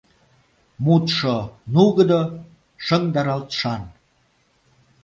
[0.83, 1.35] Мутшо
[1.73, 2.21] нугыдо,
[2.85, 3.81] шыҥдаралтшан.